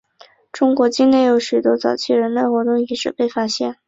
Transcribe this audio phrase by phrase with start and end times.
[0.51, 3.77] 中国境内有多处早期人类活动的遗址被发现。